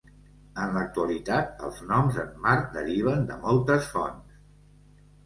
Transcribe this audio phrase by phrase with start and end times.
[0.61, 4.41] En l'actualitat, els noms en Mart deriven de moltes fonts.